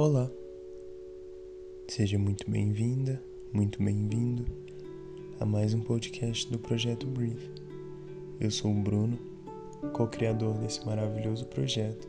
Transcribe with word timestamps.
Olá, 0.00 0.30
seja 1.88 2.16
muito 2.20 2.48
bem-vinda, 2.48 3.20
muito 3.52 3.82
bem-vindo 3.82 4.44
a 5.40 5.44
mais 5.44 5.74
um 5.74 5.80
podcast 5.80 6.48
do 6.52 6.56
projeto 6.56 7.04
Breathe. 7.04 7.50
Eu 8.38 8.48
sou 8.48 8.70
o 8.70 8.80
Bruno, 8.80 9.18
co-criador 9.92 10.56
desse 10.58 10.86
maravilhoso 10.86 11.46
projeto, 11.46 12.06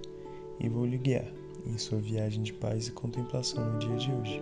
e 0.60 0.70
vou 0.70 0.86
lhe 0.86 1.00
guiar 1.00 1.34
em 1.66 1.80
sua 1.80 1.98
viagem 1.98 2.44
de 2.44 2.54
paz 2.54 2.88
e 2.90 2.92
contemplação 2.92 3.68
no 3.68 3.80
dia 3.80 3.96
de 3.96 4.12
hoje. 4.12 4.42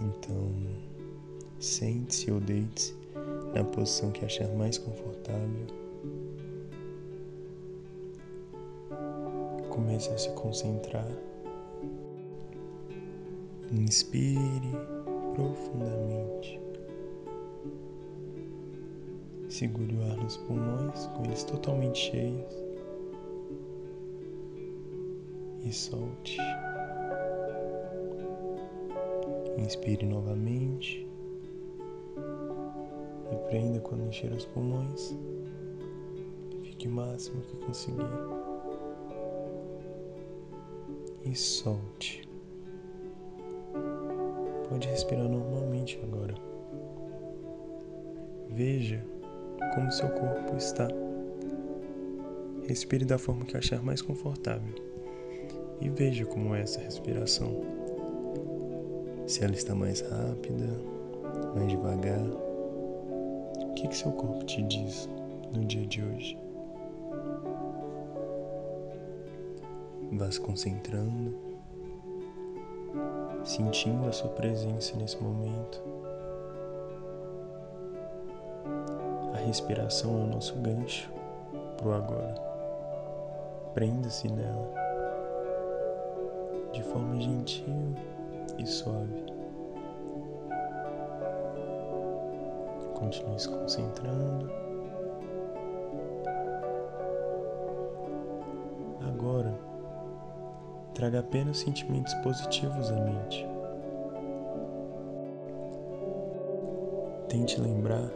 Então, 0.00 0.52
sente-se 1.60 2.32
ou 2.32 2.40
deite-se 2.40 2.96
na 3.54 3.62
posição 3.62 4.10
que 4.10 4.24
achar 4.24 4.48
mais 4.56 4.76
confortável. 4.76 5.66
Comece 9.68 10.10
a 10.10 10.18
se 10.18 10.30
concentrar. 10.30 11.06
Inspire 13.72 14.72
profundamente. 15.34 16.60
Segure 19.48 19.94
o 19.94 20.02
ar 20.10 20.16
nos 20.16 20.36
pulmões 20.38 21.06
com 21.06 21.24
eles 21.24 21.44
totalmente 21.44 22.10
cheios. 22.10 22.52
E 25.64 25.72
solte. 25.72 26.38
Inspire 29.56 30.04
novamente. 30.04 31.06
E 33.30 33.36
prenda 33.48 33.78
quando 33.78 34.08
encher 34.08 34.32
os 34.32 34.46
pulmões. 34.46 35.16
Fique 36.64 36.88
o 36.88 36.90
máximo 36.90 37.40
que 37.42 37.56
conseguir. 37.58 38.02
E 41.24 41.36
solte. 41.36 42.29
Pode 44.70 44.86
respirar 44.86 45.28
normalmente 45.28 45.98
agora. 46.00 46.32
Veja 48.50 49.04
como 49.74 49.90
seu 49.90 50.08
corpo 50.10 50.56
está. 50.56 50.86
Respire 52.68 53.04
da 53.04 53.18
forma 53.18 53.44
que 53.44 53.56
achar 53.56 53.82
mais 53.82 54.00
confortável. 54.00 54.72
E 55.80 55.88
veja 55.88 56.24
como 56.24 56.54
é 56.54 56.62
essa 56.62 56.80
respiração. 56.80 57.52
Se 59.26 59.42
ela 59.42 59.54
está 59.54 59.74
mais 59.74 60.02
rápida, 60.02 60.68
mais 61.56 61.66
devagar. 61.66 62.24
O 63.64 63.74
que, 63.74 63.88
que 63.88 63.96
seu 63.96 64.12
corpo 64.12 64.44
te 64.44 64.62
diz 64.62 65.08
no 65.52 65.64
dia 65.64 65.84
de 65.84 66.00
hoje? 66.00 66.38
Vá 70.12 70.30
se 70.30 70.40
concentrando, 70.40 71.49
sentindo 73.44 74.06
a 74.08 74.12
sua 74.12 74.30
presença 74.30 74.96
nesse 74.96 75.22
momento. 75.22 75.82
A 79.34 79.38
respiração 79.38 80.20
é 80.20 80.24
o 80.24 80.26
nosso 80.26 80.54
gancho 80.56 81.10
pro 81.76 81.92
agora. 81.92 82.34
Prenda-se 83.74 84.28
nela 84.28 84.70
de 86.72 86.82
forma 86.82 87.20
gentil 87.20 87.94
e 88.58 88.66
suave. 88.66 89.24
Continue 92.94 93.38
se 93.38 93.48
concentrando. 93.48 94.69
Traga 101.00 101.20
apenas 101.20 101.56
sentimentos 101.56 102.12
positivos 102.16 102.90
à 102.90 103.00
mente. 103.00 103.48
Tente 107.26 107.58
lembrar 107.58 108.12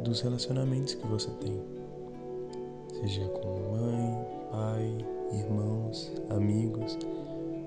dos 0.00 0.20
relacionamentos 0.20 0.92
que 0.92 1.06
você 1.06 1.30
tem, 1.40 1.58
seja 3.00 3.26
com 3.28 3.48
mãe, 3.70 4.26
pai, 4.50 4.98
irmãos, 5.32 6.12
amigos. 6.28 6.98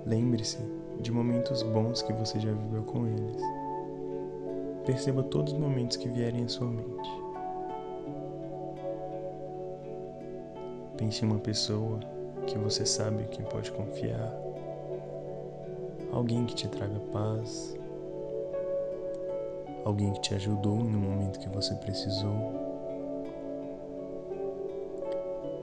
Lembre-se 0.05 0.59
de 1.01 1.11
momentos 1.11 1.63
bons 1.63 2.03
que 2.03 2.13
você 2.13 2.39
já 2.39 2.51
viveu 2.53 2.83
com 2.83 3.07
eles. 3.07 3.41
Perceba 4.85 5.23
todos 5.23 5.53
os 5.53 5.59
momentos 5.59 5.97
que 5.97 6.07
vierem 6.07 6.43
à 6.43 6.47
sua 6.47 6.67
mente. 6.67 7.09
Pense 10.97 11.25
em 11.25 11.29
uma 11.29 11.39
pessoa 11.39 11.99
que 12.45 12.57
você 12.57 12.85
sabe 12.85 13.25
que 13.25 13.43
pode 13.43 13.71
confiar, 13.71 14.33
alguém 16.11 16.45
que 16.45 16.55
te 16.55 16.67
traga 16.67 16.99
paz, 17.11 17.77
alguém 19.83 20.11
que 20.13 20.21
te 20.21 20.33
ajudou 20.35 20.77
no 20.77 20.99
momento 20.99 21.39
que 21.39 21.49
você 21.49 21.75
precisou. 21.75 22.53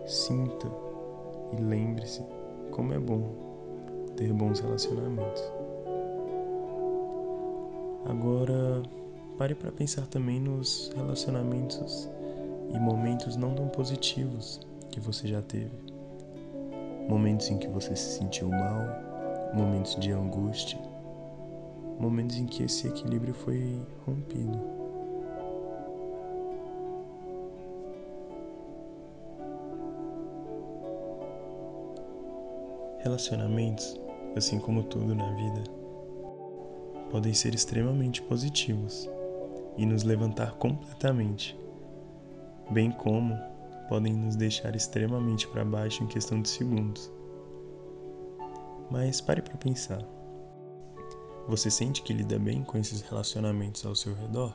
Sinta 0.06 0.68
e 1.52 1.60
lembre-se 1.60 2.22
como 2.70 2.92
é 2.92 2.98
bom 2.98 3.30
ter 4.16 4.32
bons 4.32 4.60
relacionamentos. 4.60 5.42
Agora, 8.04 8.82
pare 9.38 9.54
para 9.54 9.72
pensar 9.72 10.06
também 10.06 10.40
nos 10.40 10.90
relacionamentos 10.94 12.08
e 12.72 12.78
momentos 12.78 13.36
não 13.36 13.54
tão 13.54 13.68
positivos 13.68 14.60
que 14.90 15.00
você 15.00 15.28
já 15.28 15.40
teve. 15.40 15.91
Momentos 17.08 17.50
em 17.50 17.58
que 17.58 17.68
você 17.68 17.94
se 17.94 18.18
sentiu 18.18 18.48
mal, 18.48 18.86
momentos 19.54 19.96
de 19.96 20.12
angústia, 20.12 20.78
momentos 21.98 22.36
em 22.38 22.46
que 22.46 22.62
esse 22.62 22.88
equilíbrio 22.88 23.34
foi 23.34 23.80
rompido. 24.06 24.58
Relacionamentos, 32.98 34.00
assim 34.36 34.58
como 34.58 34.84
tudo 34.84 35.14
na 35.14 35.32
vida, 35.34 35.62
podem 37.10 37.34
ser 37.34 37.54
extremamente 37.54 38.22
positivos 38.22 39.10
e 39.76 39.84
nos 39.84 40.02
levantar 40.02 40.52
completamente, 40.54 41.58
bem 42.70 42.90
como 42.90 43.36
podem 43.88 44.12
nos 44.12 44.36
deixar 44.36 44.74
extremamente 44.74 45.46
para 45.48 45.64
baixo 45.64 46.02
em 46.02 46.06
questão 46.06 46.40
de 46.40 46.48
segundos. 46.48 47.10
Mas 48.90 49.20
pare 49.20 49.42
para 49.42 49.56
pensar. 49.56 50.02
Você 51.48 51.70
sente 51.70 52.02
que 52.02 52.12
lida 52.12 52.38
bem 52.38 52.62
com 52.62 52.78
esses 52.78 53.00
relacionamentos 53.00 53.84
ao 53.84 53.94
seu 53.94 54.14
redor? 54.14 54.54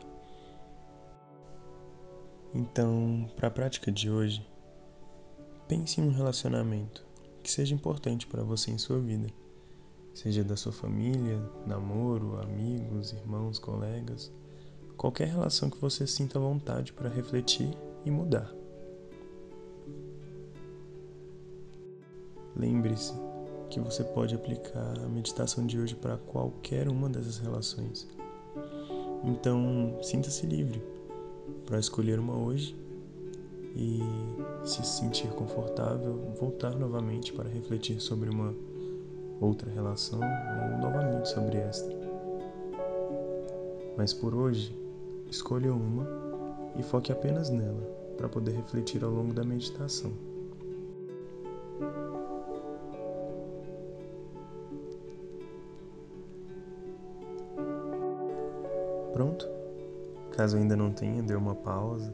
Então, 2.53 3.29
para 3.35 3.49
a 3.49 3.51
prática 3.51 3.91
de 3.91 4.09
hoje, 4.09 4.47
pense 5.67 5.99
em 5.99 6.05
um 6.05 6.11
relacionamento 6.11 7.05
que 7.43 7.51
seja 7.51 7.75
importante 7.75 8.25
para 8.25 8.43
você 8.43 8.71
em 8.71 8.77
sua 8.77 8.99
vida, 8.99 9.27
seja 10.13 10.43
da 10.43 10.55
sua 10.55 10.71
família, 10.71 11.39
namoro, 11.65 12.39
amigos, 12.41 13.11
irmãos, 13.13 13.59
colegas, 13.59 14.31
qualquer 14.97 15.27
relação 15.27 15.69
que 15.69 15.79
você 15.79 16.07
sinta 16.07 16.39
vontade 16.39 16.93
para 16.93 17.09
refletir 17.09 17.69
e 18.05 18.11
mudar. 18.11 18.51
Lembre-se 22.57 23.13
que 23.69 23.79
você 23.79 24.03
pode 24.03 24.33
aplicar 24.33 24.97
a 25.05 25.07
meditação 25.07 25.65
de 25.65 25.79
hoje 25.79 25.93
para 25.93 26.17
qualquer 26.17 26.87
uma 26.89 27.07
dessas 27.07 27.37
relações. 27.37 28.07
Então, 29.23 29.97
sinta-se 30.01 30.47
livre 30.47 30.81
para 31.67 31.77
escolher 31.77 32.19
uma 32.19 32.35
hoje 32.35 32.75
e 33.75 33.99
se 34.65 34.83
sentir 34.83 35.27
confortável, 35.29 36.33
voltar 36.39 36.75
novamente 36.75 37.31
para 37.31 37.47
refletir 37.47 37.99
sobre 37.99 38.29
uma 38.29 38.55
outra 39.39 39.69
relação 39.69 40.19
ou 40.19 40.77
novamente 40.79 41.29
sobre 41.29 41.57
esta. 41.57 41.95
Mas 43.95 44.13
por 44.13 44.33
hoje, 44.33 44.75
escolha 45.29 45.71
uma 45.71 46.07
e 46.75 46.81
foque 46.81 47.11
apenas 47.11 47.51
nela 47.51 47.81
para 48.17 48.27
poder 48.27 48.53
refletir 48.53 49.03
ao 49.03 49.11
longo 49.11 49.33
da 49.33 49.43
meditação. 49.43 50.11
Pronto? 59.17 59.49
Caso 60.33 60.57
ainda 60.57 60.75
não 60.75 60.91
tenha, 60.91 61.23
dê 61.23 61.33
uma 61.33 61.55
pausa, 61.55 62.13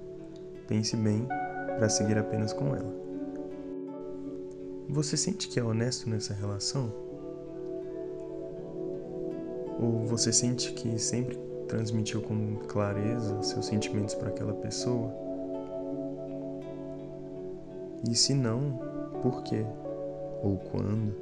pense 0.70 0.96
bem 0.96 1.28
para 1.78 1.90
seguir 1.90 2.18
apenas 2.18 2.54
com 2.54 2.74
ela. 2.74 2.96
Você 4.88 5.18
sente 5.18 5.50
que 5.50 5.60
é 5.60 5.64
honesto 5.64 6.10
nessa 6.10 6.34
relação? 6.34 6.90
Ou 9.82 10.06
você 10.06 10.32
sente 10.32 10.72
que 10.72 10.98
sempre 10.98 11.38
transmitiu 11.68 12.22
com 12.22 12.56
clareza 12.70 13.44
seus 13.44 13.66
sentimentos 13.66 14.16
para 14.16 14.30
aquela 14.30 14.54
pessoa? 14.54 15.14
E 18.10 18.16
se 18.16 18.34
não, 18.34 18.80
por 19.22 19.44
quê? 19.44 19.66
Ou 20.42 20.56
quando? 20.72 21.14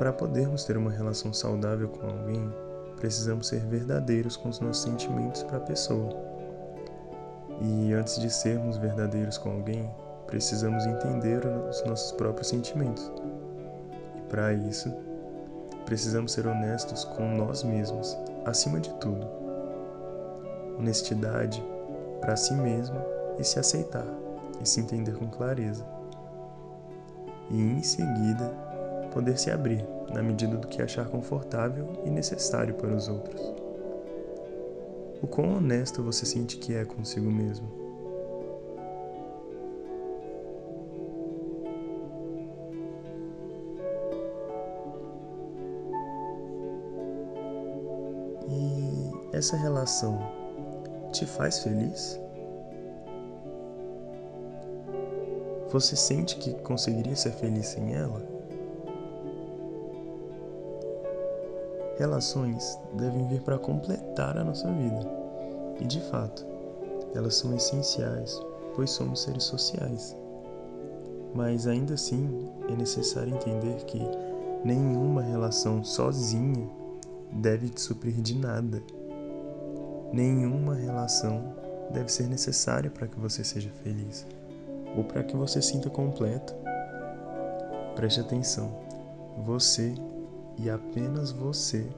Para 0.00 0.14
podermos 0.14 0.64
ter 0.64 0.78
uma 0.78 0.90
relação 0.90 1.30
saudável 1.30 1.86
com 1.86 2.06
alguém, 2.06 2.50
precisamos 2.96 3.48
ser 3.48 3.60
verdadeiros 3.66 4.34
com 4.34 4.48
os 4.48 4.58
nossos 4.58 4.82
sentimentos 4.82 5.42
para 5.42 5.58
a 5.58 5.60
pessoa. 5.60 6.08
E 7.60 7.92
antes 7.92 8.18
de 8.18 8.30
sermos 8.30 8.78
verdadeiros 8.78 9.36
com 9.36 9.50
alguém, 9.50 9.90
precisamos 10.26 10.86
entender 10.86 11.42
os 11.46 11.84
nossos 11.84 12.12
próprios 12.12 12.48
sentimentos. 12.48 13.12
E 14.16 14.22
para 14.22 14.54
isso, 14.54 14.90
precisamos 15.84 16.32
ser 16.32 16.46
honestos 16.46 17.04
com 17.04 17.36
nós 17.36 17.62
mesmos, 17.62 18.16
acima 18.46 18.80
de 18.80 18.88
tudo. 18.94 19.28
Honestidade 20.78 21.62
para 22.22 22.36
si 22.36 22.54
mesmo 22.54 22.96
e 23.38 23.44
se 23.44 23.58
aceitar 23.58 24.06
e 24.62 24.66
se 24.66 24.80
entender 24.80 25.12
com 25.18 25.28
clareza. 25.28 25.84
E 27.50 27.60
em 27.60 27.82
seguida, 27.82 28.69
poder 29.10 29.38
se 29.38 29.50
abrir 29.50 29.84
na 30.12 30.22
medida 30.22 30.56
do 30.56 30.66
que 30.66 30.82
achar 30.82 31.08
confortável 31.08 31.86
e 32.04 32.10
necessário 32.10 32.74
para 32.74 32.94
os 32.94 33.08
outros. 33.08 33.40
O 35.22 35.26
quão 35.26 35.58
honesto 35.58 36.02
você 36.02 36.24
sente 36.24 36.56
que 36.56 36.74
é 36.74 36.84
consigo 36.84 37.30
mesmo? 37.30 37.68
E 48.48 49.36
essa 49.36 49.56
relação 49.56 50.18
te 51.12 51.26
faz 51.26 51.58
feliz? 51.58 52.18
Você 55.70 55.94
sente 55.94 56.36
que 56.36 56.54
conseguiria 56.62 57.14
ser 57.14 57.32
feliz 57.32 57.66
sem 57.66 57.94
ela? 57.94 58.39
Relações 62.00 62.80
devem 62.94 63.26
vir 63.26 63.42
para 63.42 63.58
completar 63.58 64.38
a 64.38 64.42
nossa 64.42 64.66
vida. 64.72 65.06
E 65.78 65.84
de 65.84 66.00
fato, 66.00 66.46
elas 67.14 67.34
são 67.34 67.54
essenciais, 67.54 68.40
pois 68.74 68.88
somos 68.88 69.20
seres 69.20 69.44
sociais. 69.44 70.16
Mas 71.34 71.66
ainda 71.66 71.92
assim, 71.92 72.48
é 72.70 72.74
necessário 72.74 73.34
entender 73.34 73.84
que 73.84 74.00
nenhuma 74.64 75.20
relação 75.20 75.84
sozinha 75.84 76.66
deve 77.32 77.68
te 77.68 77.82
suprir 77.82 78.14
de 78.14 78.34
nada. 78.34 78.82
Nenhuma 80.10 80.74
relação 80.74 81.54
deve 81.90 82.10
ser 82.10 82.28
necessária 82.28 82.88
para 82.88 83.08
que 83.08 83.20
você 83.20 83.44
seja 83.44 83.68
feliz 83.84 84.26
ou 84.96 85.04
para 85.04 85.22
que 85.22 85.36
você 85.36 85.60
sinta 85.60 85.90
completo. 85.90 86.54
Preste 87.94 88.20
atenção. 88.20 88.74
Você 89.44 89.94
e 90.62 90.68
apenas 90.68 91.32
você 91.32 91.88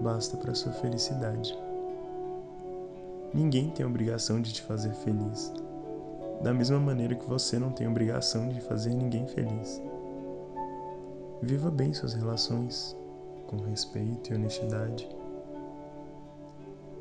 basta 0.00 0.38
para 0.38 0.54
sua 0.54 0.72
felicidade. 0.72 1.56
Ninguém 3.32 3.70
tem 3.70 3.84
obrigação 3.84 4.40
de 4.40 4.54
te 4.54 4.62
fazer 4.62 4.94
feliz, 4.94 5.52
da 6.42 6.54
mesma 6.54 6.80
maneira 6.80 7.14
que 7.14 7.28
você 7.28 7.58
não 7.58 7.72
tem 7.72 7.86
obrigação 7.86 8.48
de 8.48 8.60
fazer 8.62 8.94
ninguém 8.94 9.26
feliz. 9.26 9.82
Viva 11.42 11.70
bem 11.70 11.92
suas 11.92 12.14
relações, 12.14 12.96
com 13.48 13.58
respeito 13.58 14.32
e 14.32 14.34
honestidade. 14.34 15.06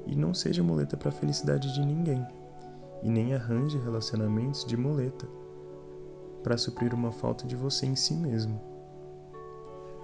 E 0.06 0.16
não 0.18 0.34
seja 0.34 0.62
muleta 0.62 0.98
para 0.98 1.10
a 1.10 1.14
felicidade 1.14 1.74
de 1.74 1.86
ninguém, 1.86 2.26
e 3.02 3.10
nem 3.10 3.34
arranje 3.34 3.78
relacionamentos 3.78 4.66
de 4.66 4.76
muleta 4.76 5.26
para 6.44 6.58
suprir 6.58 6.94
uma 6.94 7.12
falta 7.12 7.48
de 7.48 7.56
você 7.56 7.86
em 7.86 7.96
si 7.96 8.14
mesmo. 8.16 8.73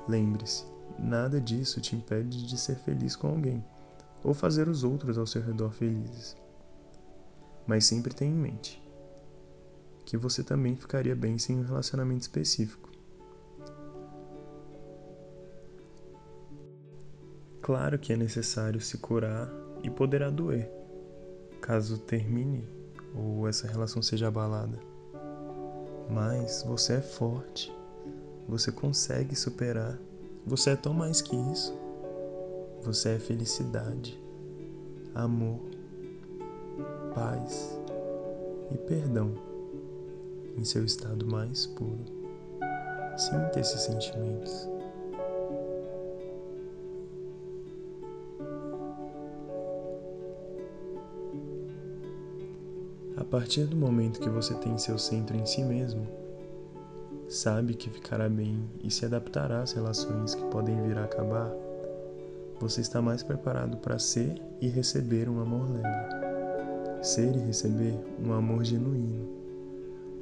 Lembre-se, 0.10 0.66
nada 0.98 1.40
disso 1.40 1.80
te 1.80 1.96
impede 1.96 2.48
de 2.48 2.58
ser 2.58 2.78
feliz 2.78 3.16
com 3.16 3.28
alguém 3.28 3.64
ou 4.24 4.34
fazer 4.34 4.68
os 4.68 4.84
outros 4.84 5.20
ao 5.20 5.28
seu 5.28 5.40
redor 5.40 5.70
felizes. 5.72 6.36
Mas 7.68 7.86
sempre 7.86 8.12
tenha 8.12 8.32
em 8.32 8.36
mente 8.36 8.84
que 10.08 10.18
você 10.18 10.44
também 10.44 10.76
ficaria 10.76 11.16
bem 11.16 11.38
sem 11.38 11.60
um 11.60 11.62
relacionamento 11.62 12.22
específico. 12.22 12.90
Claro 17.62 18.00
que 18.00 18.12
é 18.12 18.18
necessário 18.18 18.82
se 18.82 18.98
curar 18.98 19.48
e 19.84 19.92
poderá 19.92 20.32
doer, 20.32 20.68
caso 21.62 22.00
termine 22.00 22.68
ou 23.14 23.48
essa 23.48 23.68
relação 23.68 24.02
seja 24.02 24.28
abalada. 24.28 24.80
Mas 26.10 26.64
você 26.64 26.94
é 26.94 27.02
forte 27.02 27.72
você 28.50 28.72
consegue 28.72 29.36
superar. 29.36 30.00
Você 30.46 30.72
é 30.72 30.76
tão 30.76 30.92
mais 30.94 31.22
que 31.22 31.36
isso. 31.36 31.78
Você 32.82 33.10
é 33.10 33.20
felicidade, 33.20 34.20
amor, 35.14 35.60
paz 37.14 37.78
e 38.72 38.78
perdão 38.78 39.36
em 40.58 40.64
seu 40.64 40.84
estado 40.84 41.28
mais 41.28 41.68
puro. 41.68 42.06
Sinta 43.18 43.60
esses 43.60 43.82
sentimentos. 43.82 44.68
A 53.18 53.24
partir 53.26 53.66
do 53.66 53.76
momento 53.76 54.22
que 54.22 54.30
você 54.30 54.56
tem 54.56 54.78
seu 54.78 54.98
centro 54.98 55.38
em 55.38 55.46
si 55.46 55.62
mesmo, 55.62 56.19
sabe 57.30 57.76
que 57.76 57.92
ficará 57.92 58.28
bem 58.28 58.68
e 58.84 58.90
se 58.90 59.06
adaptará 59.06 59.62
às 59.62 59.72
relações 59.72 60.34
que 60.34 60.44
podem 60.46 60.82
vir 60.82 60.98
a 60.98 61.04
acabar, 61.04 61.54
você 62.60 62.82
está 62.82 63.02
mais 63.02 63.22
preparado 63.22 63.78
para 63.78 64.00
ser 64.00 64.42
e 64.60 64.68
receber 64.68 65.30
um 65.30 65.40
amor 65.40 65.70
leve. 65.70 67.04
Ser 67.04 67.36
e 67.36 67.40
receber 67.40 67.94
um 68.20 68.34
amor 68.34 68.66
genuíno. 68.66 69.30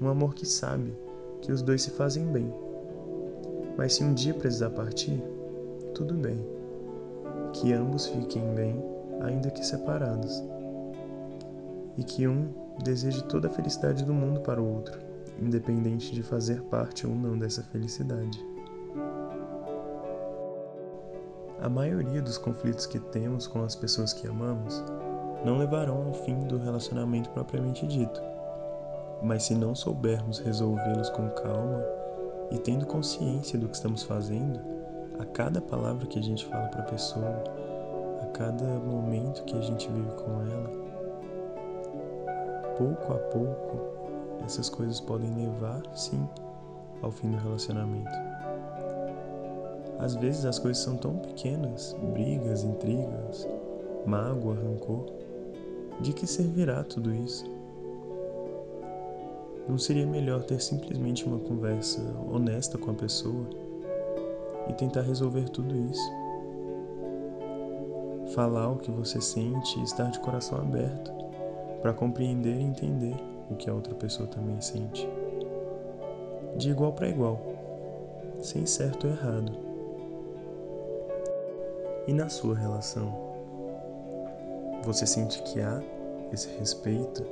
Um 0.01 0.09
amor 0.09 0.35
que 0.35 0.45
sabe 0.45 0.93
que 1.41 1.51
os 1.51 1.61
dois 1.61 1.81
se 1.81 1.91
fazem 1.91 2.25
bem. 2.25 2.53
Mas 3.77 3.93
se 3.93 4.03
um 4.03 4.13
dia 4.13 4.33
precisar 4.33 4.69
partir, 4.71 5.23
tudo 5.95 6.13
bem. 6.13 6.45
Que 7.53 7.73
ambos 7.73 8.05
fiquem 8.05 8.53
bem, 8.53 8.83
ainda 9.21 9.49
que 9.49 9.65
separados. 9.65 10.43
E 11.97 12.03
que 12.03 12.27
um 12.27 12.49
deseje 12.83 13.23
toda 13.23 13.47
a 13.47 13.51
felicidade 13.51 14.03
do 14.03 14.13
mundo 14.13 14.41
para 14.41 14.61
o 14.61 14.75
outro 14.75 15.06
independente 15.41 16.13
de 16.13 16.23
fazer 16.23 16.61
parte 16.63 17.05
ou 17.05 17.13
não 17.13 17.37
dessa 17.37 17.63
felicidade. 17.63 18.43
A 21.61 21.69
maioria 21.69 22.21
dos 22.21 22.37
conflitos 22.37 22.85
que 22.85 22.99
temos 22.99 23.47
com 23.47 23.63
as 23.63 23.75
pessoas 23.75 24.13
que 24.13 24.27
amamos 24.27 24.83
não 25.43 25.57
levarão 25.57 26.07
ao 26.07 26.13
fim 26.13 26.39
do 26.47 26.57
relacionamento 26.57 27.29
propriamente 27.31 27.85
dito, 27.87 28.21
mas 29.23 29.43
se 29.43 29.55
não 29.55 29.73
soubermos 29.73 30.39
resolvê-los 30.39 31.09
com 31.09 31.29
calma 31.29 31.83
e 32.51 32.57
tendo 32.59 32.85
consciência 32.85 33.57
do 33.57 33.67
que 33.67 33.75
estamos 33.75 34.03
fazendo, 34.03 34.59
a 35.19 35.25
cada 35.25 35.59
palavra 35.59 36.05
que 36.05 36.19
a 36.19 36.21
gente 36.21 36.45
fala 36.45 36.67
para 36.67 36.81
a 36.81 36.85
pessoa, 36.85 37.43
a 38.21 38.25
cada 38.27 38.65
momento 38.79 39.43
que 39.45 39.57
a 39.57 39.61
gente 39.61 39.89
vive 39.89 40.11
com 40.11 40.31
ela, 40.51 40.69
pouco 42.77 43.13
a 43.13 43.17
pouco 43.17 43.96
essas 44.45 44.69
coisas 44.69 44.99
podem 44.99 45.33
levar, 45.35 45.81
sim, 45.95 46.27
ao 47.01 47.11
fim 47.11 47.31
do 47.31 47.37
relacionamento. 47.37 48.11
Às 49.99 50.15
vezes 50.15 50.45
as 50.45 50.59
coisas 50.59 50.83
são 50.83 50.95
tão 50.95 51.17
pequenas 51.17 51.95
brigas, 52.13 52.63
intrigas, 52.63 53.47
mágoa, 54.05 54.55
rancor. 54.55 55.05
De 56.01 56.13
que 56.13 56.27
servirá 56.27 56.83
tudo 56.83 57.13
isso? 57.13 57.45
Não 59.67 59.77
seria 59.77 60.05
melhor 60.05 60.43
ter 60.43 60.61
simplesmente 60.61 61.25
uma 61.25 61.39
conversa 61.39 62.01
honesta 62.31 62.77
com 62.77 62.91
a 62.91 62.93
pessoa 62.93 63.45
e 64.69 64.73
tentar 64.73 65.01
resolver 65.01 65.49
tudo 65.49 65.75
isso? 65.91 66.11
Falar 68.33 68.69
o 68.69 68.77
que 68.77 68.91
você 68.91 69.19
sente 69.19 69.79
e 69.79 69.83
estar 69.83 70.11
de 70.11 70.19
coração 70.19 70.59
aberto 70.59 71.11
para 71.81 71.91
compreender 71.91 72.55
e 72.55 72.63
entender 72.63 73.15
o 73.49 73.55
que 73.55 73.69
a 73.69 73.73
outra 73.73 73.93
pessoa 73.95 74.27
também 74.27 74.59
sente. 74.61 75.07
De 76.55 76.71
igual 76.71 76.93
para 76.93 77.07
igual, 77.07 77.39
sem 78.41 78.65
certo 78.65 79.07
ou 79.07 79.13
errado. 79.13 79.51
E 82.07 82.13
na 82.13 82.29
sua 82.29 82.55
relação, 82.55 83.13
você 84.83 85.05
sente 85.05 85.41
que 85.43 85.59
há 85.59 85.81
esse 86.31 86.47
respeito 86.57 87.25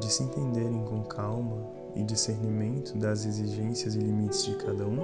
de 0.00 0.10
se 0.10 0.22
entenderem 0.22 0.84
com 0.84 1.02
calma 1.02 1.56
e 1.94 2.02
discernimento 2.02 2.96
das 2.96 3.24
exigências 3.24 3.94
e 3.94 3.98
limites 3.98 4.44
de 4.44 4.56
cada 4.56 4.86
um? 4.86 4.98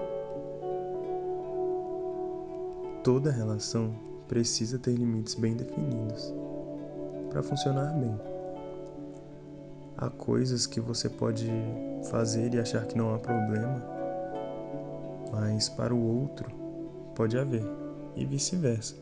Toda 3.03 3.31
relação 3.31 3.95
precisa 4.27 4.79
ter 4.79 4.93
limites 4.93 5.35
bem 5.35 5.55
definidos 5.55 6.33
para 7.31 7.43
funcionar 7.43 7.93
bem. 7.93 8.34
Há 9.97 10.11
coisas 10.11 10.67
que 10.67 10.81
você 10.81 11.09
pode 11.09 11.49
fazer 12.11 12.53
e 12.53 12.59
achar 12.59 12.85
que 12.85 12.99
não 12.99 13.15
há 13.15 13.19
problema, 13.19 13.81
mas 15.33 15.69
para 15.69 15.95
o 15.95 16.21
outro 16.21 16.51
pode 17.15 17.39
haver, 17.39 17.65
e 18.17 18.25
vice-versa. 18.25 18.97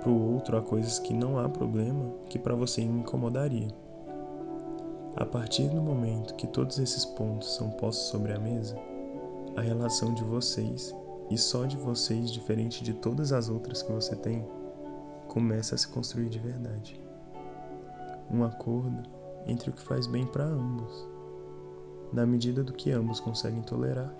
Para 0.00 0.10
o 0.10 0.34
outro 0.34 0.56
há 0.56 0.62
coisas 0.62 0.98
que 0.98 1.14
não 1.14 1.38
há 1.38 1.48
problema 1.48 2.12
que 2.28 2.38
para 2.38 2.56
você 2.56 2.82
incomodaria. 2.82 3.68
A 5.16 5.24
partir 5.24 5.68
do 5.68 5.80
momento 5.80 6.34
que 6.34 6.48
todos 6.48 6.78
esses 6.78 7.04
pontos 7.04 7.54
são 7.54 7.70
postos 7.70 8.08
sobre 8.08 8.32
a 8.32 8.38
mesa, 8.40 8.76
a 9.56 9.60
relação 9.60 10.12
de 10.14 10.24
vocês 10.24 10.94
e 11.30 11.38
só 11.38 11.64
de 11.64 11.76
vocês, 11.76 12.30
diferente 12.30 12.82
de 12.82 12.92
todas 12.92 13.32
as 13.32 13.48
outras 13.48 13.82
que 13.82 13.92
você 13.92 14.14
tem, 14.16 14.44
começa 15.28 15.74
a 15.74 15.78
se 15.78 15.88
construir 15.88 16.28
de 16.28 16.38
verdade. 16.38 17.00
Um 18.30 18.44
acordo 18.44 19.15
entre 19.46 19.70
o 19.70 19.72
que 19.72 19.82
faz 19.82 20.06
bem 20.06 20.26
para 20.26 20.44
ambos, 20.44 21.08
na 22.12 22.26
medida 22.26 22.62
do 22.62 22.72
que 22.72 22.90
ambos 22.90 23.20
conseguem 23.20 23.62
tolerar 23.62 24.14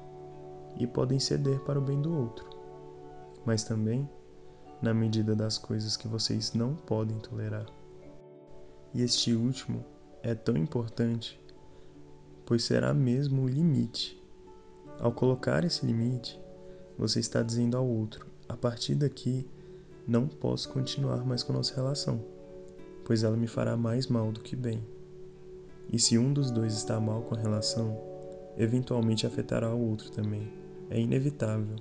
e 0.79 0.87
podem 0.87 1.19
ceder 1.19 1.61
para 1.61 1.79
o 1.79 1.83
bem 1.83 2.01
do 2.01 2.17
outro, 2.17 2.49
mas 3.45 3.65
também 3.65 4.09
na 4.81 4.93
medida 4.93 5.35
das 5.35 5.59
coisas 5.59 5.97
que 5.97 6.09
vocês 6.09 6.53
não 6.53 6.75
podem 6.75 7.19
tolerar. 7.19 7.67
E 8.93 9.03
este 9.03 9.35
último 9.35 9.85
é 10.23 10.35
tão 10.35 10.57
importante, 10.57 11.41
pois 12.45 12.65
será 12.65 12.93
mesmo 12.93 13.43
o 13.43 13.49
limite. 13.49 14.23
Ao 14.99 15.13
colocar 15.13 15.65
esse 15.65 15.85
limite, 15.85 16.41
você 16.99 17.21
está 17.21 17.43
dizendo 17.43 17.77
ao 17.77 17.87
outro: 17.87 18.27
a 18.49 18.57
partir 18.57 18.95
daqui, 18.95 19.49
não 20.07 20.27
posso 20.27 20.69
continuar 20.71 21.25
mais 21.25 21.43
com 21.43 21.53
nossa 21.53 21.75
relação, 21.75 22.25
pois 23.05 23.23
ela 23.23 23.37
me 23.37 23.47
fará 23.47 23.77
mais 23.77 24.07
mal 24.07 24.31
do 24.31 24.41
que 24.41 24.55
bem. 24.55 24.96
E 25.93 25.99
se 25.99 26.19
um 26.19 26.33
dos 26.33 26.51
dois 26.51 26.75
está 26.75 27.01
mal 27.01 27.23
com 27.23 27.35
a 27.35 27.39
relação, 27.39 27.99
eventualmente 28.57 29.27
afetará 29.27 29.73
o 29.73 29.89
outro 29.91 30.11
também. 30.11 30.53
É 30.91 31.01
inevitável. 31.01 31.77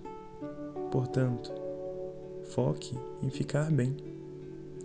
Portanto, 0.91 1.51
foque 2.43 2.97
em 3.21 3.29
ficar 3.29 3.71
bem 3.71 3.95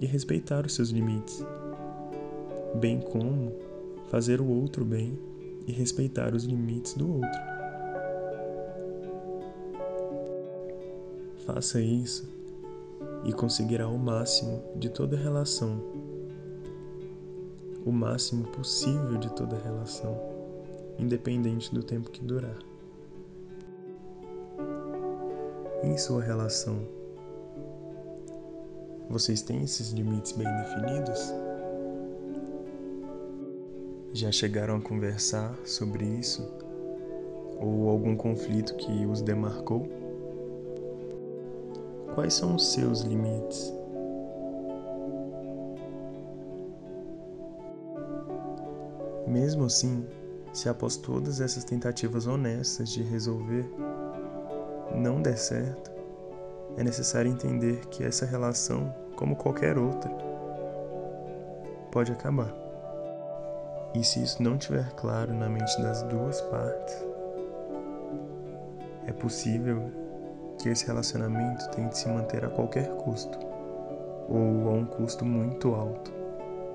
e 0.00 0.06
respeitar 0.06 0.64
os 0.64 0.74
seus 0.74 0.90
limites 0.90 1.44
bem 2.74 3.00
como 3.00 3.52
fazer 4.08 4.40
o 4.40 4.46
outro 4.46 4.84
bem 4.84 5.18
e 5.66 5.72
respeitar 5.72 6.34
os 6.34 6.44
limites 6.44 6.94
do 6.94 7.12
outro. 7.12 7.40
Faça 11.46 11.80
isso 11.80 12.28
e 13.24 13.32
conseguirá 13.32 13.88
o 13.88 13.98
máximo 13.98 14.62
de 14.76 14.88
toda 14.88 15.16
relação, 15.16 15.82
o 17.84 17.92
máximo 17.92 18.44
possível 18.48 19.16
de 19.18 19.32
toda 19.34 19.56
relação, 19.58 20.16
independente 20.98 21.74
do 21.74 21.82
tempo 21.82 22.10
que 22.10 22.22
durar. 22.22 22.58
Em 25.82 25.96
sua 25.96 26.22
relação, 26.22 26.86
vocês 29.08 29.42
têm 29.42 29.62
esses 29.62 29.90
limites 29.90 30.32
bem 30.32 30.46
definidos? 30.58 31.32
Já 34.12 34.30
chegaram 34.30 34.76
a 34.76 34.80
conversar 34.80 35.56
sobre 35.64 36.04
isso? 36.04 36.48
Ou 37.60 37.88
algum 37.88 38.14
conflito 38.14 38.76
que 38.76 39.06
os 39.06 39.22
demarcou? 39.22 39.88
Quais 42.14 42.34
são 42.34 42.56
os 42.56 42.72
seus 42.72 43.00
limites? 43.00 43.79
Mesmo 49.30 49.66
assim, 49.66 50.04
se 50.52 50.68
após 50.68 50.96
todas 50.96 51.40
essas 51.40 51.62
tentativas 51.62 52.26
honestas 52.26 52.88
de 52.88 53.00
resolver 53.00 53.64
não 54.92 55.22
der 55.22 55.38
certo, 55.38 55.88
é 56.76 56.82
necessário 56.82 57.30
entender 57.30 57.86
que 57.86 58.02
essa 58.02 58.26
relação, 58.26 58.92
como 59.14 59.36
qualquer 59.36 59.78
outra, 59.78 60.10
pode 61.92 62.10
acabar. 62.10 62.52
E 63.94 64.02
se 64.02 64.20
isso 64.20 64.42
não 64.42 64.56
estiver 64.56 64.90
claro 64.94 65.32
na 65.32 65.48
mente 65.48 65.80
das 65.80 66.02
duas 66.02 66.40
partes, 66.40 67.06
é 69.06 69.12
possível 69.12 69.92
que 70.58 70.70
esse 70.70 70.88
relacionamento 70.88 71.70
tente 71.70 71.96
se 71.96 72.08
manter 72.08 72.44
a 72.44 72.50
qualquer 72.50 72.88
custo, 72.96 73.38
ou 74.28 74.70
a 74.70 74.72
um 74.72 74.86
custo 74.86 75.24
muito 75.24 75.72
alto, 75.72 76.12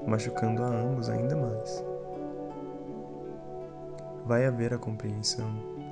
machucando 0.08 0.64
a 0.64 0.68
ambos 0.68 1.10
ainda 1.10 1.36
mais. 1.36 1.95
Vai 4.26 4.46
haver 4.46 4.74
a 4.74 4.78
compreensão 4.78 5.50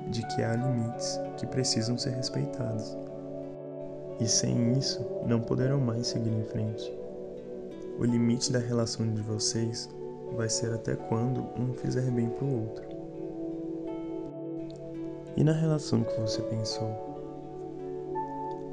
de 0.08 0.26
que 0.26 0.42
há 0.42 0.54
limites 0.54 1.20
que 1.36 1.46
precisam 1.46 1.96
ser 1.96 2.10
respeitados, 2.10 2.96
e 4.20 4.26
sem 4.26 4.72
isso 4.72 5.04
não 5.26 5.40
poderão 5.40 5.80
mais 5.80 6.08
seguir 6.08 6.30
em 6.30 6.44
frente. 6.44 6.92
O 7.98 8.04
limite 8.04 8.52
da 8.52 8.58
relação 8.58 9.08
de 9.12 9.22
vocês 9.22 9.88
vai 10.36 10.48
ser 10.48 10.72
até 10.72 10.96
quando 10.96 11.46
um 11.56 11.72
fizer 11.74 12.10
bem 12.10 12.28
para 12.28 12.44
o 12.44 12.62
outro. 12.62 12.84
E 15.36 15.42
na 15.42 15.52
relação 15.52 16.04
que 16.04 16.20
você 16.20 16.42
pensou, 16.42 16.92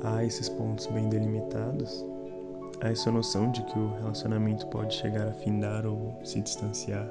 há 0.03 0.24
esses 0.24 0.50
pontos 0.50 0.88
bem 0.88 1.10
delimitados? 1.10 2.06
Há 2.82 2.89
essa 2.89 3.12
noção 3.12 3.51
de 3.51 3.63
que 3.63 3.77
o 3.77 3.94
relacionamento 3.96 4.65
pode 4.68 4.94
chegar 4.96 5.27
a 5.27 5.34
findar 5.34 5.86
ou 5.86 6.15
se 6.24 6.41
distanciar? 6.41 7.08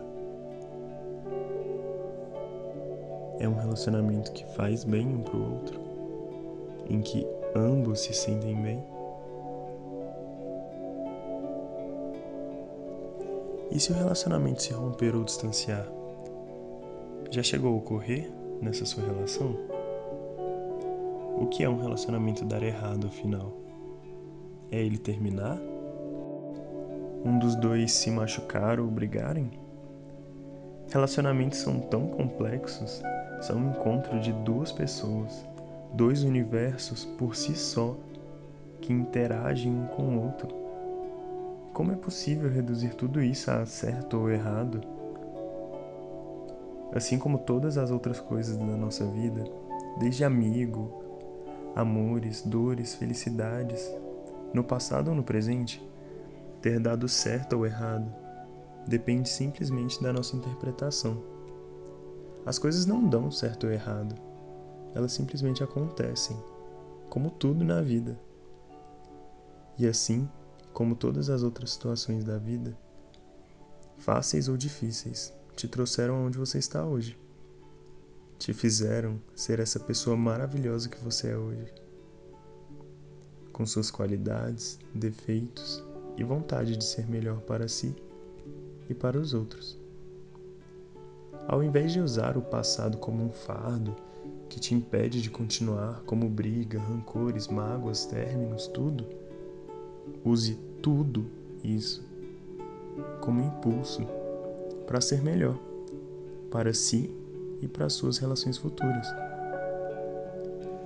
É 3.41 3.49
um 3.49 3.55
relacionamento 3.55 4.33
que 4.33 4.45
faz 4.55 4.85
bem 4.85 5.07
um 5.07 5.23
para 5.23 5.35
o 5.35 5.55
outro, 5.55 5.81
em 6.91 7.01
que 7.01 7.27
ambos 7.57 8.01
se 8.01 8.13
sentem 8.13 8.55
bem? 8.55 8.85
E 13.71 13.81
se 13.81 13.93
o 13.93 13.95
relacionamento 13.95 14.63
se 14.63 14.75
romper 14.75 15.17
ou 15.17 15.25
distanciar? 15.25 15.89
Já 17.31 17.43
chegou 17.43 17.73
a 17.73 17.77
ocorrer 17.79 18.31
nessa 18.61 18.85
sua 18.85 19.05
relação? 19.05 19.57
O 21.39 21.47
que 21.47 21.65
é 21.65 21.69
um 21.69 21.81
relacionamento 21.81 22.45
dar 22.45 22.63
errado 22.63 23.07
afinal? 23.07 23.55
É 24.71 24.79
ele 24.79 24.99
terminar? 24.99 25.59
Um 27.25 27.39
dos 27.39 27.55
dois 27.57 27.91
se 27.93 28.11
machucar 28.11 28.79
ou 28.79 28.87
brigarem? 28.89 29.51
Relacionamentos 30.93 31.61
são 31.61 31.81
tão 31.81 32.07
complexos, 32.09 33.01
são 33.41 33.57
um 33.57 33.71
encontro 33.71 34.21
de 34.21 34.33
duas 34.33 34.73
pessoas, 34.73 35.47
dois 35.93 36.23
universos 36.23 37.05
por 37.05 37.35
si 37.35 37.55
só, 37.55 37.97
que 38.81 38.93
interagem 38.93 39.73
um 39.73 39.87
com 39.87 40.17
o 40.17 40.23
outro 40.25 40.61
como 41.73 41.93
é 41.93 41.97
possível 41.97 42.51
reduzir 42.51 42.95
tudo 42.95 43.23
isso 43.23 43.51
a 43.51 43.65
certo 43.65 44.19
ou 44.19 44.31
errado? 44.31 44.81
Assim 46.93 47.19
como 47.19 47.39
todas 47.39 47.79
as 47.79 47.91
outras 47.91 48.21
coisas 48.21 48.57
da 48.57 48.77
nossa 48.77 49.07
vida, 49.07 49.45
desde 49.99 50.25
amigo, 50.25 51.03
amores, 51.77 52.43
dores, 52.43 52.95
felicidades, 52.97 53.91
no 54.53 54.65
passado 54.65 55.09
ou 55.09 55.15
no 55.15 55.23
presente, 55.23 55.83
ter 56.61 56.81
dado 56.81 57.09
certo 57.09 57.57
ou 57.57 57.65
errado 57.65 58.13
depende 58.87 59.29
simplesmente 59.29 60.03
da 60.03 60.13
nossa 60.13 60.37
interpretação. 60.37 61.23
As 62.45 62.59
coisas 62.59 62.87
não 62.87 63.07
dão 63.07 63.31
certo 63.31 63.67
ou 63.67 63.73
errado, 63.73 64.15
elas 64.95 65.13
simplesmente 65.13 65.63
acontecem, 65.63 66.37
como 67.09 67.31
tudo 67.31 67.65
na 67.65 67.81
vida. 67.81 68.19
E 69.79 69.87
assim, 69.87 70.29
como 70.73 70.95
todas 70.95 71.31
as 71.31 71.43
outras 71.43 71.73
situações 71.73 72.25
da 72.25 72.39
vida, 72.39 72.77
fáceis 73.99 74.49
ou 74.49 74.57
difíceis, 74.57 75.33
te 75.55 75.69
trouxeram 75.69 76.17
aonde 76.17 76.39
você 76.39 76.59
está 76.59 76.85
hoje. 76.85 77.19
Te 78.39 78.53
fizeram 78.53 79.21
ser 79.35 79.61
essa 79.61 79.79
pessoa 79.79 80.17
maravilhosa 80.17 80.89
que 80.89 81.03
você 81.03 81.31
é 81.31 81.37
hoje. 81.37 81.73
Com 83.53 83.67
suas 83.67 83.91
qualidades, 83.91 84.79
defeitos 84.95 85.85
e 86.17 86.25
vontade 86.25 86.77
de 86.77 86.85
ser 86.85 87.07
melhor 87.07 87.41
para 87.43 87.69
si 87.69 87.95
e 88.89 88.95
para 88.95 89.19
os 89.19 89.35
outros. 89.35 89.80
Ao 91.53 91.65
invés 91.65 91.93
de 91.93 92.01
usar 92.01 92.37
o 92.37 92.43
passado 92.43 92.97
como 92.97 93.25
um 93.25 93.29
fardo 93.29 93.97
que 94.49 94.61
te 94.61 94.73
impede 94.73 95.21
de 95.21 95.29
continuar, 95.29 96.01
como 96.07 96.29
briga, 96.29 96.79
rancores, 96.79 97.49
mágoas, 97.49 98.07
términos, 98.07 98.69
tudo, 98.69 99.05
Use 100.25 100.55
tudo 100.81 101.27
isso 101.65 102.05
como 103.21 103.43
impulso 103.43 104.07
para 104.87 105.01
ser 105.01 105.23
melhor 105.23 105.59
para 106.53 106.73
si 106.73 107.13
e 107.61 107.67
para 107.67 107.89
suas 107.89 108.19
relações 108.19 108.57
futuras. 108.57 109.09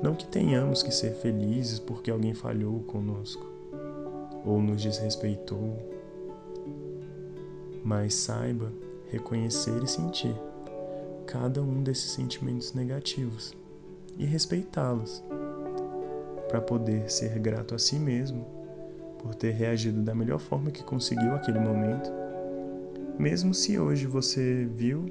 Não 0.02 0.14
que 0.14 0.26
tenhamos 0.26 0.82
que 0.82 0.90
ser 0.90 1.12
felizes 1.12 1.78
porque 1.78 2.10
alguém 2.10 2.32
falhou 2.32 2.80
conosco 2.84 3.46
ou 4.46 4.62
nos 4.62 4.80
desrespeitou, 4.80 5.76
mas 7.84 8.14
saiba 8.14 8.72
reconhecer 9.10 9.82
e 9.82 9.86
sentir 9.86 10.34
cada 11.34 11.60
um 11.60 11.82
desses 11.82 12.12
sentimentos 12.12 12.74
negativos 12.74 13.52
e 14.16 14.24
respeitá-los, 14.24 15.20
para 16.48 16.60
poder 16.60 17.10
ser 17.10 17.40
grato 17.40 17.74
a 17.74 17.78
si 17.78 17.96
mesmo 17.96 18.46
por 19.18 19.34
ter 19.34 19.50
reagido 19.50 20.00
da 20.00 20.14
melhor 20.14 20.38
forma 20.38 20.70
que 20.70 20.84
conseguiu 20.84 21.34
aquele 21.34 21.58
momento, 21.58 22.08
mesmo 23.18 23.52
se 23.52 23.76
hoje 23.80 24.06
você 24.06 24.64
viu 24.76 25.06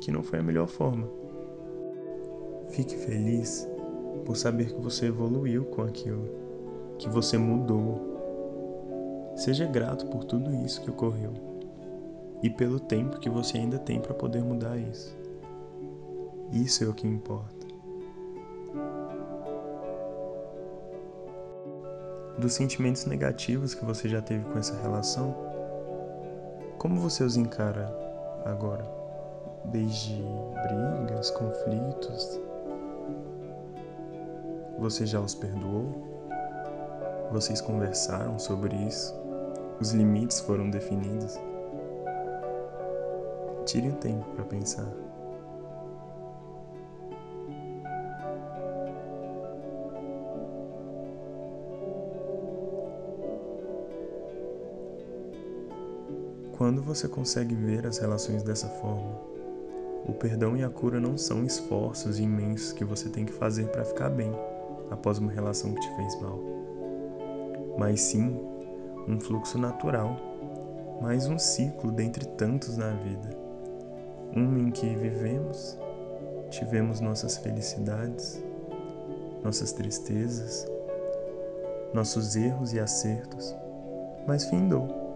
que 0.00 0.12
não 0.12 0.22
foi 0.22 0.38
a 0.38 0.42
melhor 0.44 0.68
forma. 0.68 1.08
Fique 2.70 2.94
feliz 2.94 3.66
por 4.24 4.36
saber 4.36 4.72
que 4.72 4.80
você 4.80 5.06
evoluiu 5.06 5.64
com 5.64 5.82
aquilo, 5.82 6.28
que 6.98 7.08
você 7.08 7.36
mudou. 7.36 9.32
Seja 9.34 9.66
grato 9.66 10.06
por 10.06 10.22
tudo 10.22 10.54
isso 10.64 10.80
que 10.82 10.90
ocorreu 10.90 11.32
e 12.44 12.48
pelo 12.48 12.78
tempo 12.78 13.18
que 13.18 13.28
você 13.28 13.58
ainda 13.58 13.76
tem 13.76 14.00
para 14.00 14.14
poder 14.14 14.44
mudar 14.44 14.78
isso. 14.78 15.17
Isso 16.52 16.82
é 16.82 16.86
o 16.86 16.94
que 16.94 17.06
importa. 17.06 17.66
Dos 22.38 22.54
sentimentos 22.54 23.04
negativos 23.04 23.74
que 23.74 23.84
você 23.84 24.08
já 24.08 24.22
teve 24.22 24.44
com 24.44 24.58
essa 24.58 24.80
relação, 24.80 25.34
como 26.78 27.00
você 27.00 27.22
os 27.22 27.36
encara 27.36 27.92
agora? 28.46 28.88
Desde 29.66 30.22
brigas, 30.62 31.30
conflitos? 31.32 32.40
Você 34.78 35.04
já 35.04 35.20
os 35.20 35.34
perdoou? 35.34 35.92
Vocês 37.30 37.60
conversaram 37.60 38.38
sobre 38.38 38.74
isso? 38.76 39.14
Os 39.80 39.92
limites 39.92 40.40
foram 40.40 40.70
definidos? 40.70 41.38
Tire 43.66 43.88
um 43.88 43.96
tempo 43.96 44.24
para 44.34 44.44
pensar. 44.44 45.07
Quando 56.68 56.82
você 56.82 57.08
consegue 57.08 57.54
ver 57.54 57.86
as 57.86 57.96
relações 57.96 58.42
dessa 58.42 58.68
forma, 58.68 59.18
o 60.06 60.12
perdão 60.12 60.54
e 60.54 60.62
a 60.62 60.68
cura 60.68 61.00
não 61.00 61.16
são 61.16 61.42
esforços 61.42 62.20
imensos 62.20 62.74
que 62.74 62.84
você 62.84 63.08
tem 63.08 63.24
que 63.24 63.32
fazer 63.32 63.68
para 63.68 63.86
ficar 63.86 64.10
bem 64.10 64.30
após 64.90 65.16
uma 65.16 65.32
relação 65.32 65.72
que 65.72 65.80
te 65.80 65.96
fez 65.96 66.20
mal, 66.20 66.38
mas 67.78 68.02
sim 68.02 68.38
um 69.08 69.18
fluxo 69.18 69.56
natural, 69.56 70.14
mais 71.00 71.26
um 71.26 71.38
ciclo 71.38 71.90
dentre 71.90 72.26
tantos 72.26 72.76
na 72.76 72.90
vida. 72.90 73.30
Um 74.36 74.58
em 74.58 74.70
que 74.70 74.94
vivemos, 74.94 75.78
tivemos 76.50 77.00
nossas 77.00 77.38
felicidades, 77.38 78.44
nossas 79.42 79.72
tristezas, 79.72 80.66
nossos 81.94 82.36
erros 82.36 82.74
e 82.74 82.78
acertos, 82.78 83.56
mas 84.26 84.44
findou 84.44 85.07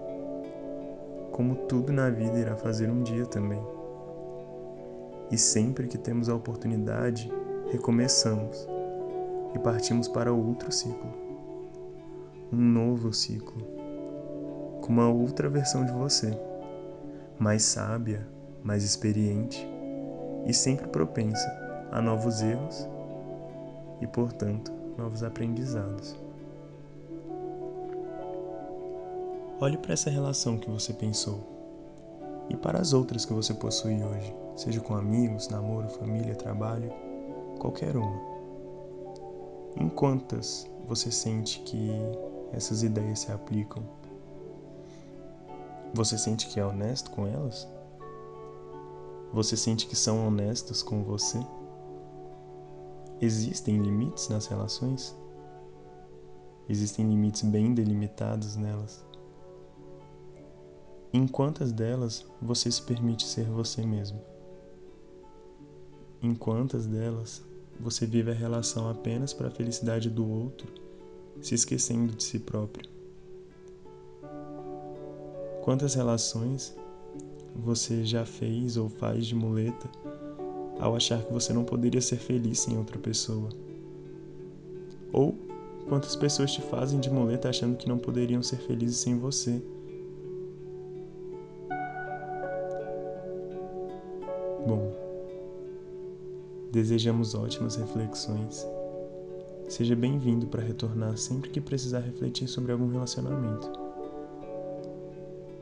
como 1.32 1.56
tudo 1.66 1.92
na 1.92 2.10
vida 2.10 2.38
irá 2.38 2.54
fazer 2.54 2.90
um 2.90 3.02
dia 3.02 3.26
também. 3.26 3.62
E 5.30 5.38
sempre 5.38 5.88
que 5.88 5.96
temos 5.96 6.28
a 6.28 6.34
oportunidade, 6.34 7.32
recomeçamos 7.70 8.68
e 9.54 9.58
partimos 9.58 10.06
para 10.08 10.32
outro 10.32 10.70
ciclo. 10.70 11.10
Um 12.52 12.60
novo 12.60 13.12
ciclo, 13.12 13.62
com 14.82 14.92
uma 14.92 15.08
outra 15.08 15.48
versão 15.48 15.86
de 15.86 15.92
você, 15.92 16.38
mais 17.38 17.62
sábia, 17.62 18.28
mais 18.62 18.84
experiente 18.84 19.66
e 20.46 20.52
sempre 20.52 20.86
propensa 20.88 21.48
a 21.90 22.00
novos 22.00 22.42
erros 22.42 22.88
e, 24.00 24.06
portanto, 24.06 24.70
novos 24.98 25.24
aprendizados. 25.24 26.14
Olhe 29.62 29.78
para 29.78 29.92
essa 29.92 30.10
relação 30.10 30.58
que 30.58 30.68
você 30.68 30.92
pensou 30.92 31.38
e 32.50 32.56
para 32.56 32.80
as 32.80 32.92
outras 32.92 33.24
que 33.24 33.32
você 33.32 33.54
possui 33.54 34.02
hoje, 34.02 34.34
seja 34.56 34.80
com 34.80 34.92
amigos, 34.92 35.46
namoro, 35.48 35.88
família, 35.88 36.34
trabalho, 36.34 36.92
qualquer 37.60 37.96
uma. 37.96 38.20
Em 39.76 39.88
quantas 39.88 40.68
você 40.88 41.12
sente 41.12 41.60
que 41.60 41.92
essas 42.52 42.82
ideias 42.82 43.20
se 43.20 43.30
aplicam? 43.30 43.84
Você 45.94 46.18
sente 46.18 46.48
que 46.48 46.58
é 46.58 46.66
honesto 46.66 47.12
com 47.12 47.28
elas? 47.28 47.68
Você 49.32 49.56
sente 49.56 49.86
que 49.86 49.94
são 49.94 50.26
honestas 50.26 50.82
com 50.82 51.04
você? 51.04 51.38
Existem 53.20 53.80
limites 53.80 54.28
nas 54.28 54.48
relações? 54.48 55.16
Existem 56.68 57.08
limites 57.08 57.42
bem 57.42 57.72
delimitados 57.72 58.56
nelas? 58.56 59.11
Em 61.14 61.26
quantas 61.26 61.72
delas 61.72 62.24
você 62.40 62.72
se 62.72 62.80
permite 62.80 63.26
ser 63.26 63.44
você 63.44 63.84
mesmo? 63.84 64.18
Em 66.22 66.34
quantas 66.34 66.86
delas 66.86 67.42
você 67.78 68.06
vive 68.06 68.30
a 68.30 68.34
relação 68.34 68.88
apenas 68.88 69.34
para 69.34 69.48
a 69.48 69.50
felicidade 69.50 70.08
do 70.08 70.26
outro, 70.26 70.72
se 71.42 71.54
esquecendo 71.54 72.14
de 72.14 72.24
si 72.24 72.38
próprio? 72.38 72.88
Quantas 75.60 75.94
relações 75.94 76.74
você 77.54 78.06
já 78.06 78.24
fez 78.24 78.78
ou 78.78 78.88
faz 78.88 79.26
de 79.26 79.34
muleta 79.34 79.90
ao 80.80 80.96
achar 80.96 81.22
que 81.22 81.32
você 81.32 81.52
não 81.52 81.62
poderia 81.62 82.00
ser 82.00 82.16
feliz 82.16 82.60
sem 82.60 82.78
outra 82.78 82.98
pessoa? 82.98 83.50
Ou 85.12 85.36
quantas 85.90 86.16
pessoas 86.16 86.52
te 86.52 86.62
fazem 86.62 86.98
de 86.98 87.10
muleta 87.10 87.50
achando 87.50 87.76
que 87.76 87.86
não 87.86 87.98
poderiam 87.98 88.42
ser 88.42 88.56
felizes 88.56 88.96
sem 88.96 89.18
você? 89.18 89.62
Bom, 94.66 94.92
desejamos 96.70 97.34
ótimas 97.34 97.74
reflexões. 97.74 98.64
Seja 99.68 99.96
bem-vindo 99.96 100.46
para 100.46 100.62
retornar 100.62 101.16
sempre 101.16 101.50
que 101.50 101.60
precisar 101.60 101.98
refletir 101.98 102.46
sobre 102.46 102.70
algum 102.70 102.88
relacionamento. 102.88 103.72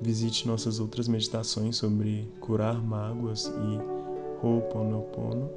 Visite 0.03 0.47
nossas 0.47 0.81
outras 0.81 1.09
meditações 1.09 1.77
sobre 1.77 2.29
curar 2.41 2.83
mágoas 2.83 3.47
e 3.47 4.47
Ho'oponopono 4.47 5.51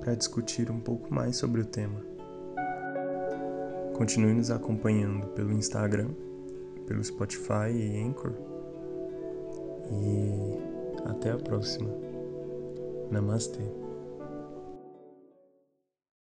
para 0.00 0.14
discutir 0.14 0.70
um 0.70 0.80
pouco 0.80 1.12
mais 1.12 1.36
sobre 1.36 1.60
o 1.60 1.64
tema. 1.64 2.00
Continue 3.94 4.34
nos 4.34 4.50
acompanhando 4.50 5.28
pelo 5.28 5.52
Instagram, 5.52 6.10
pelo 6.86 7.02
Spotify 7.02 7.70
e 7.72 8.02
Anchor. 8.02 8.32
E 9.90 11.08
até 11.08 11.30
a 11.30 11.36
próxima. 11.36 12.05
नमस्ते। 13.12 13.85